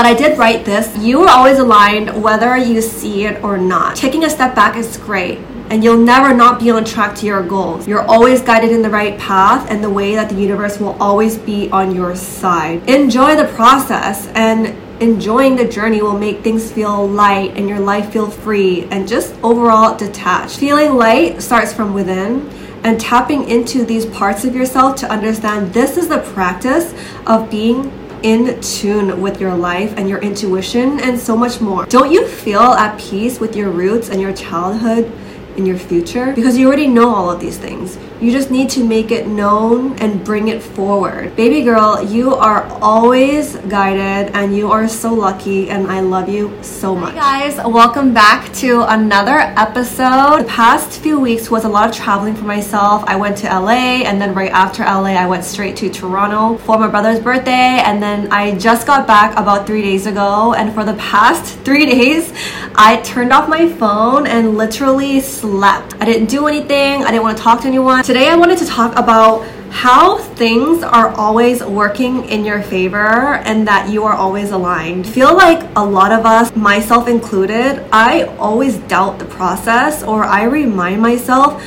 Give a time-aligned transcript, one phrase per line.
[0.00, 0.96] But I did write this.
[0.96, 3.96] You are always aligned whether you see it or not.
[3.96, 5.36] Taking a step back is great
[5.68, 7.86] and you'll never not be on track to your goals.
[7.86, 11.36] You're always guided in the right path and the way that the universe will always
[11.36, 12.88] be on your side.
[12.88, 14.68] Enjoy the process and
[15.02, 19.34] enjoying the journey will make things feel light and your life feel free and just
[19.42, 20.60] overall detached.
[20.60, 22.48] Feeling light starts from within
[22.84, 26.94] and tapping into these parts of yourself to understand this is the practice
[27.26, 27.92] of being
[28.22, 31.86] in tune with your life and your intuition and so much more.
[31.86, 35.10] Don't you feel at peace with your roots and your childhood?
[35.56, 37.98] in your future because you already know all of these things.
[38.20, 41.34] You just need to make it known and bring it forward.
[41.36, 46.52] Baby girl, you are always guided and you are so lucky and I love you
[46.60, 47.14] so much.
[47.14, 50.40] Hi guys, welcome back to another episode.
[50.40, 53.04] The past few weeks was a lot of traveling for myself.
[53.06, 56.78] I went to LA and then right after LA I went straight to Toronto for
[56.78, 60.84] my brother's birthday and then I just got back about 3 days ago and for
[60.84, 62.34] the past 3 days
[62.74, 65.94] I turned off my phone and literally slept.
[66.00, 67.02] I didn't do anything.
[67.02, 68.09] I didn't want to talk to anyone.
[68.10, 73.68] Today I wanted to talk about how things are always working in your favor and
[73.68, 75.06] that you are always aligned.
[75.06, 80.42] Feel like a lot of us, myself included, I always doubt the process or I
[80.42, 81.64] remind myself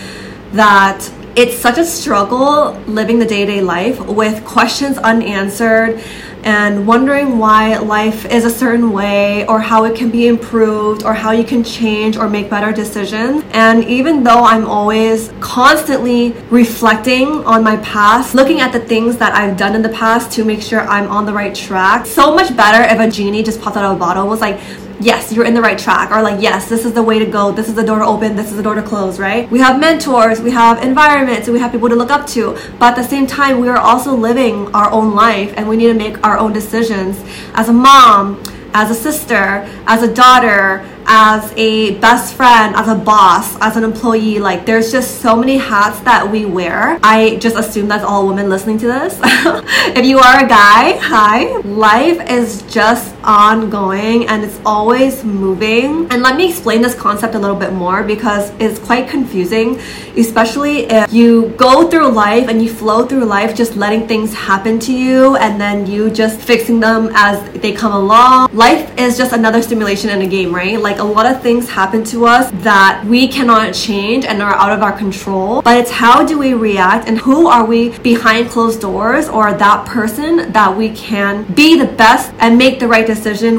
[0.51, 6.03] that it's such a struggle living the day to day life with questions unanswered
[6.43, 11.13] and wondering why life is a certain way or how it can be improved or
[11.13, 13.43] how you can change or make better decisions.
[13.51, 19.33] And even though I'm always constantly reflecting on my past, looking at the things that
[19.33, 22.55] I've done in the past to make sure I'm on the right track, so much
[22.55, 24.59] better if a genie just popped out of a bottle was like,
[24.99, 27.51] yes, you're in the right track, or like, yes, this is the way to go,
[27.51, 29.49] this is the door to open, this is the door to close, right?
[29.51, 32.91] We have mentors, we have environments, and we have people to look up to, but
[32.91, 35.93] at the same time, we are also living our own life and we need to
[35.93, 37.23] make our own decisions.
[37.53, 38.41] As a mom,
[38.73, 43.83] as a sister, as a daughter, as a best friend, as a boss, as an
[43.83, 44.39] employee.
[44.39, 46.99] Like, there's just so many hats that we wear.
[47.03, 49.19] I just assume that's all women listening to this.
[49.23, 51.57] if you are a guy, hi.
[51.59, 56.07] Life is just ongoing and it's always moving.
[56.09, 59.77] And let me explain this concept a little bit more because it's quite confusing,
[60.15, 64.79] especially if you go through life and you flow through life just letting things happen
[64.79, 68.49] to you and then you just fixing them as they come along.
[68.53, 70.79] Life is just another stimulation in a game, right?
[70.79, 74.53] Like, like a lot of things happen to us that we cannot change and are
[74.53, 75.61] out of our control.
[75.63, 79.87] But it's how do we react and who are we behind closed doors or that
[79.87, 83.12] person that we can be the best and make the right decision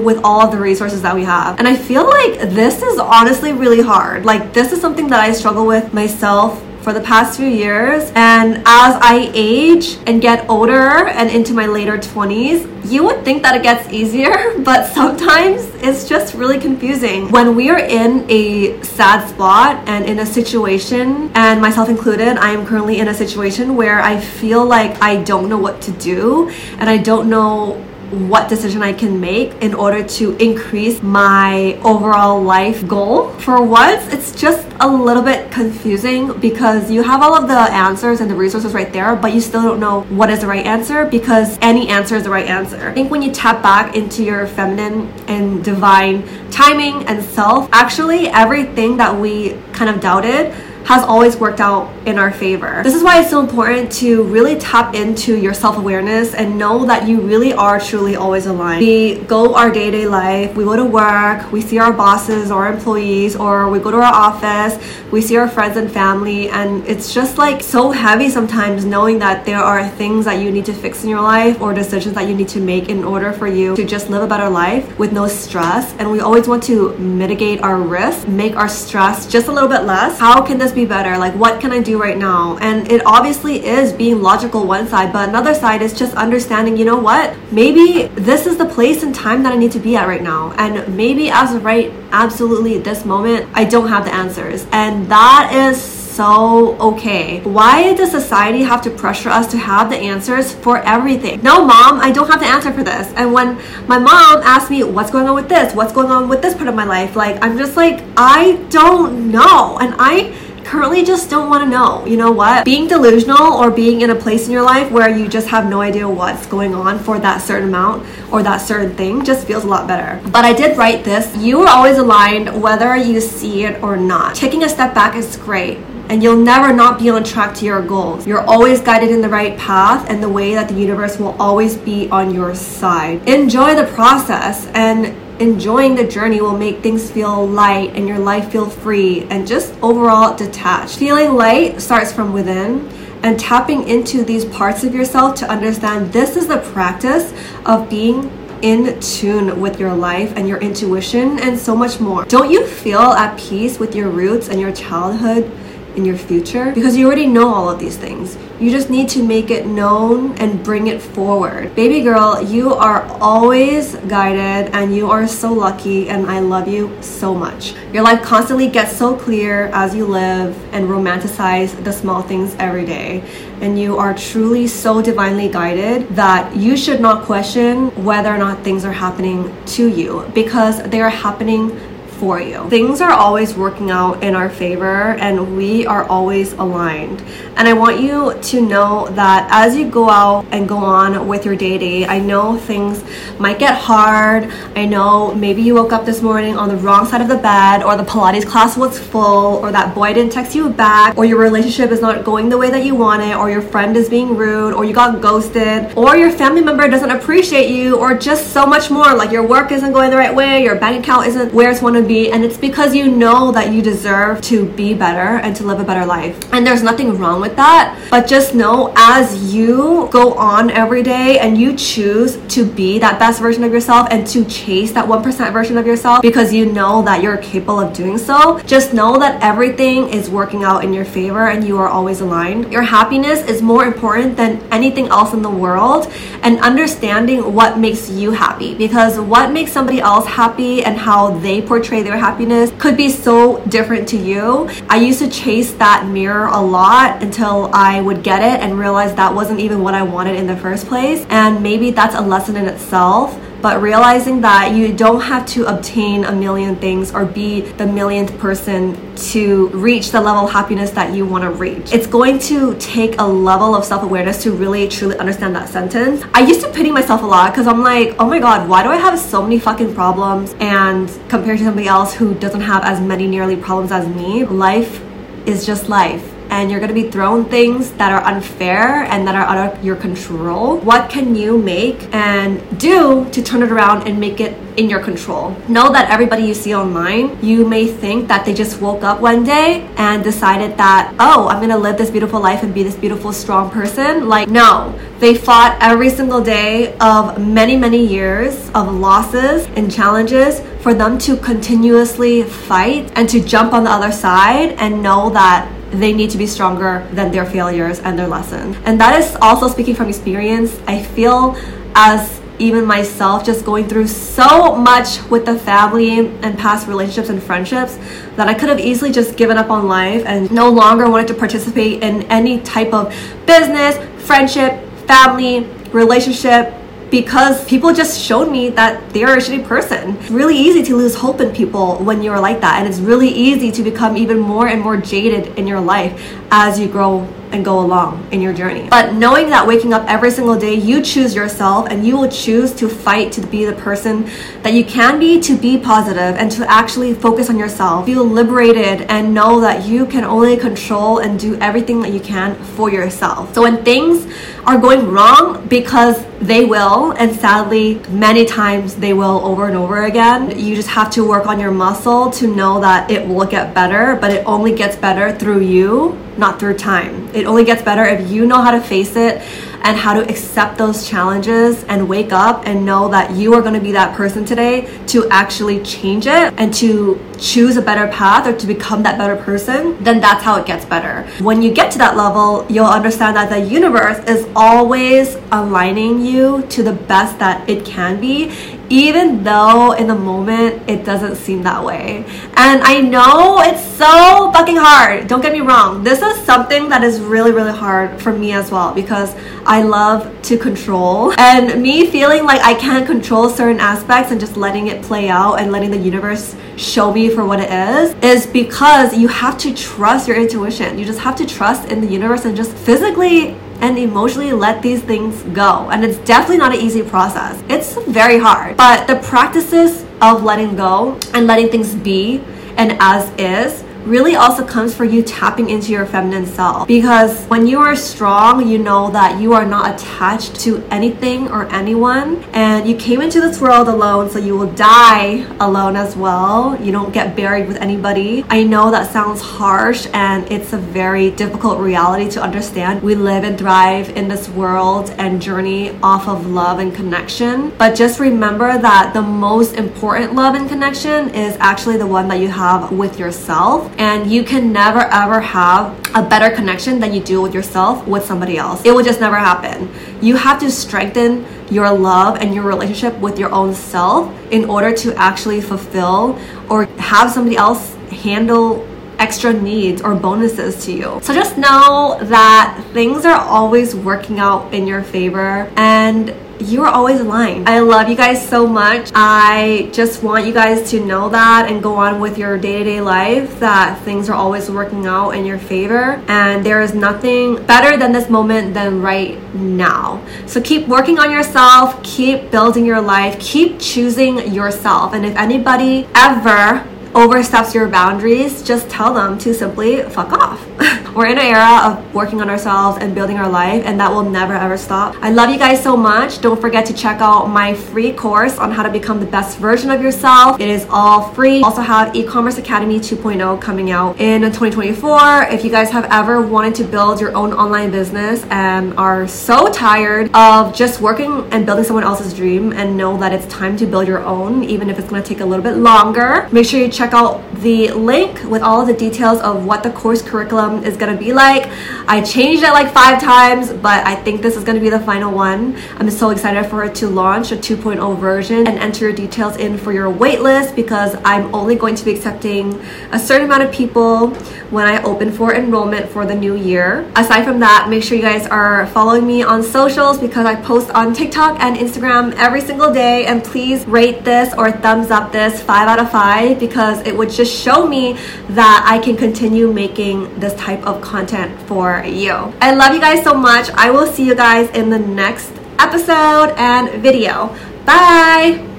[0.05, 1.59] with all of the resources that we have.
[1.59, 4.25] And I feel like this is honestly really hard.
[4.25, 8.13] Like this is something that I struggle with myself for the past few years.
[8.15, 13.43] And as I age and get older and into my later 20s, you would think
[13.43, 17.31] that it gets easier, but sometimes it's just really confusing.
[17.31, 22.51] When we are in a sad spot and in a situation, and myself included, I
[22.51, 26.51] am currently in a situation where I feel like I don't know what to do
[26.79, 27.83] and I don't know
[28.15, 33.31] what decision I can make in order to increase my overall life goal.
[33.41, 38.21] For once, it's just a little bit confusing because you have all of the answers
[38.21, 41.05] and the resources right there, but you still don't know what is the right answer
[41.05, 42.89] because any answer is the right answer.
[42.89, 48.29] I think when you tap back into your feminine and divine timing and self, actually
[48.29, 50.55] everything that we kind of doubted
[50.85, 52.83] has always worked out in our favor.
[52.83, 56.85] This is why it's so important to really tap into your self awareness and know
[56.85, 58.81] that you really are truly always aligned.
[58.81, 62.51] We go our day to day life, we go to work, we see our bosses
[62.51, 64.79] or employees, or we go to our office,
[65.11, 69.45] we see our friends and family, and it's just like so heavy sometimes knowing that
[69.45, 72.35] there are things that you need to fix in your life or decisions that you
[72.35, 75.27] need to make in order for you to just live a better life with no
[75.27, 75.95] stress.
[75.99, 79.85] And we always want to mitigate our risk, make our stress just a little bit
[79.85, 80.19] less.
[80.19, 81.17] How can this be better?
[81.17, 82.57] Like, what can I do right now?
[82.59, 86.85] And it obviously is being logical one side, but another side is just understanding, you
[86.85, 87.37] know what?
[87.53, 90.53] Maybe this is the place and time that I need to be at right now.
[90.53, 94.67] And maybe as of right, absolutely this moment, I don't have the answers.
[94.73, 97.41] And that is so okay.
[97.41, 101.43] Why does society have to pressure us to have the answers for everything?
[101.43, 103.13] No, mom, I don't have the answer for this.
[103.15, 103.57] And when
[103.89, 105.75] my mom asks me, what's going on with this?
[105.75, 107.17] What's going on with this part of my life?
[107.17, 109.79] Like, I'm just like, I don't know.
[109.81, 110.33] And I
[110.65, 112.05] currently just don't want to know.
[112.07, 112.65] You know what?
[112.65, 115.81] Being delusional or being in a place in your life where you just have no
[115.81, 119.69] idea what's going on for that certain amount or that certain thing just feels a
[119.69, 120.21] lot better.
[120.31, 121.37] But I did write this.
[121.37, 124.35] You are always aligned whether you see it or not.
[124.35, 125.79] Taking a step back is great
[126.09, 128.27] and you'll never not be on track to your goals.
[128.27, 131.77] You're always guided in the right path and the way that the universe will always
[131.77, 133.27] be on your side.
[133.29, 138.51] Enjoy the process and enjoying the journey will make things feel light and your life
[138.53, 140.99] feel free and just overall detached.
[140.99, 142.89] Feeling light starts from within
[143.23, 147.33] and tapping into these parts of yourself to understand this is the practice
[147.67, 148.31] of being
[148.63, 152.25] in tune with your life and your intuition and so much more.
[152.25, 155.51] Don't you feel at peace with your roots and your childhood
[155.97, 156.73] in your future?
[156.73, 158.37] Because you already know all of these things.
[158.61, 161.75] You just need to make it known and bring it forward.
[161.75, 166.97] Baby girl, you are always guided and you are so lucky and I love you
[167.03, 167.75] so much.
[167.93, 172.87] Your life constantly gets so clear as you live and romanticize the small things every
[172.87, 173.25] day.
[173.61, 178.63] And you are truly so divinely guided that you should not question whether or not
[178.63, 181.79] things are happening to you because they are happening
[182.15, 182.69] for you.
[182.71, 187.23] Things are always working out in our favor and we are always aligned.
[187.57, 191.45] And I want you to know that as you go out and go on with
[191.45, 193.05] your day to day, I know things
[193.39, 194.45] might get hard.
[194.75, 197.83] I know maybe you woke up this morning on the wrong side of the bed,
[197.83, 201.39] or the Pilates class was full, or that boy didn't text you back, or your
[201.39, 204.37] relationship is not going the way that you want it, or your friend is being
[204.37, 208.67] rude, or you got ghosted, or your family member doesn't appreciate you, or just so
[208.67, 209.15] much more.
[209.15, 211.97] Like your work isn't going the right way, your bank account isn't where it's want
[211.97, 215.65] to be, and it's because you know that you deserve to be better and to
[215.65, 216.35] live a better life.
[216.53, 221.39] And there's nothing wrong with that, but just know as you go on every day
[221.41, 225.53] and you choose to be that best version of yourself and to chase that 1%
[225.53, 229.43] version of yourself because you know that you're capable of doing so, just know that
[229.43, 232.73] everything is working out in your favor and you are always aligned.
[232.73, 236.13] Your happiness is more important than anything else in the world
[236.43, 241.61] and understanding what makes you happy because what makes somebody else happy and how they
[241.61, 244.69] portray their happiness could be so different to you.
[244.89, 249.15] I used to chase that mirror a lot until I would get it and realize
[249.15, 251.27] that wasn't even what I wanted in the first place.
[251.29, 256.27] And maybe that's a lesson in itself but realizing that you don't have to obtain
[256.27, 261.15] a million things or be the millionth person to reach the level of happiness that
[261.15, 261.91] you want to reach.
[261.91, 266.23] It's going to take a level of self awareness to really truly understand that sentence.
[266.35, 268.91] I used to pity myself a lot because I'm like, oh my god, why do
[268.91, 270.55] I have so many fucking problems?
[270.61, 275.03] And compared to somebody else who doesn't have as many nearly problems as me, life
[275.47, 279.35] is just life and you're going to be thrown things that are unfair and that
[279.35, 280.79] are out of your control.
[280.79, 285.01] What can you make and do to turn it around and make it in your
[285.01, 285.51] control?
[285.69, 289.43] Know that everybody you see online, you may think that they just woke up one
[289.43, 292.95] day and decided that, oh, I'm going to live this beautiful life and be this
[292.95, 294.29] beautiful, strong person.
[294.29, 300.63] Like, no, they fought every single day of many, many years of losses and challenges
[300.83, 305.69] for them to continuously fight and to jump on the other side and know that
[306.01, 308.77] they need to be stronger than their failures and their lessons.
[308.85, 310.79] And that is also speaking from experience.
[310.87, 311.57] I feel
[311.95, 317.43] as even myself just going through so much with the family and past relationships and
[317.43, 317.99] friendships
[318.37, 321.35] that I could have easily just given up on life and no longer wanted to
[321.35, 323.13] participate in any type of
[323.47, 326.75] business, friendship, family, relationship,
[327.15, 330.17] because people just showed me that they're a shitty person.
[330.17, 333.29] It's really easy to lose hope in people when you're like that, and it's really
[333.29, 336.13] easy to become even more and more jaded in your life
[336.51, 338.89] as you grow and go along in your journey.
[338.91, 342.75] But knowing that waking up every single day, you choose yourself and you will choose
[342.75, 344.29] to fight to be the person
[344.63, 348.07] that you can be, to be positive and to actually focus on yourself.
[348.07, 352.57] Feel liberated and know that you can only control and do everything that you can
[352.77, 353.55] for yourself.
[353.55, 354.27] So when things
[354.67, 360.05] are going wrong, because they will, and sadly, many times they will over and over
[360.05, 363.75] again, you just have to work on your muscle to know that it will get
[363.75, 367.29] better, but it only gets better through you not through time.
[367.35, 369.43] It only gets better if you know how to face it
[369.83, 373.75] and how to accept those challenges and wake up and know that you are going
[373.75, 378.47] to be that person today to actually change it and to choose a better path
[378.47, 381.29] or to become that better person, then that's how it gets better.
[381.43, 386.63] When you get to that level, you'll understand that the universe is always aligning you
[386.71, 388.51] to the best that it can be
[388.91, 392.25] even though in the moment it doesn't seem that way.
[392.57, 395.27] And I know it's so fucking hard.
[395.27, 396.05] Don't get me wrong.
[396.05, 399.35] This is something that is really, really hard for me as well because
[399.65, 401.33] I love to control.
[401.39, 405.55] And me feeling like I can't control certain aspects and just letting it play out
[405.55, 409.75] and letting the universe show me for what it is is because you have to
[409.75, 410.99] trust your intuition.
[410.99, 415.03] You just have to trust in the universe and just physically and emotionally let these
[415.03, 415.91] things go.
[415.91, 417.63] And it's definitely not an easy process.
[417.69, 418.77] It's very hard.
[418.77, 422.43] But the practices of letting go and letting things be
[422.77, 426.87] and as is really also comes for you tapping into your feminine self.
[426.87, 431.67] Because when you are strong, you know that you are not attached to anything or
[431.73, 436.81] anyone, and you came into this world alone, so you will die alone as well.
[436.81, 438.45] You don't get buried with anybody.
[438.49, 443.03] I know that sounds harsh and it's a very difficult reality to understand.
[443.03, 447.71] We live and thrive in this world and journey off of love and connection.
[447.79, 452.41] But just remember that the most important love and connection is actually the one that
[452.41, 453.91] you have with yourself.
[453.99, 458.25] And you can never ever have a better connection than you do with yourself with
[458.25, 458.83] somebody else.
[458.85, 459.89] It will just never happen.
[460.21, 464.95] You have to strengthen your love and your relationship with your own self in order
[464.97, 468.87] to actually fulfill or have somebody else handle
[469.19, 471.19] extra needs or bonuses to you.
[471.23, 476.89] So just know that things are always working out in your favor and you are
[476.89, 477.69] always aligned.
[477.69, 479.11] I love you guys so much.
[479.15, 482.85] I just want you guys to know that and go on with your day to
[482.85, 486.23] day life that things are always working out in your favor.
[486.29, 490.25] And there is nothing better than this moment than right now.
[490.47, 495.15] So keep working on yourself, keep building your life, keep choosing yourself.
[495.15, 500.67] And if anybody ever oversteps your boundaries, just tell them to simply fuck off.
[501.15, 504.29] We're in an era of working on ourselves and building our life, and that will
[504.29, 505.15] never ever stop.
[505.23, 506.41] I love you guys so much.
[506.41, 509.93] Don't forget to check out my free course on how to become the best version
[509.93, 510.59] of yourself.
[510.59, 511.63] It is all free.
[511.63, 515.43] Also have e-commerce academy 2.0 coming out in 2024.
[515.53, 519.73] If you guys have ever wanted to build your own online business and are so
[519.73, 523.87] tired of just working and building someone else's dream and know that it's time to
[523.87, 526.81] build your own, even if it's going to take a little bit longer, make sure
[526.81, 530.83] you check out the link with all of the details of what the course curriculum
[530.83, 531.71] is going gonna be like.
[532.07, 535.33] I changed it like five times, but I think this is gonna be the final
[535.33, 535.77] one.
[535.99, 539.79] I'm so excited for it to launch a 2.0 version and enter your details in
[539.79, 542.81] for your waitlist because I'm only going to be accepting
[543.13, 544.29] a certain amount of people
[544.71, 547.11] when I open for enrollment for the new year.
[547.17, 550.91] Aside from that, make sure you guys are following me on socials because I post
[550.91, 553.27] on TikTok and Instagram every single day.
[553.27, 557.31] And please rate this or thumbs up this five out of five because it would
[557.31, 558.15] just show me
[558.51, 562.33] that I can continue making this type of content for you.
[562.61, 563.71] I love you guys so much.
[563.71, 567.55] I will see you guys in the next episode and video.
[567.85, 568.74] Bye!